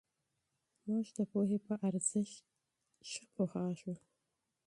[0.87, 2.45] موږ د پوهې په ارزښت
[3.09, 3.93] ښه پوهېږو.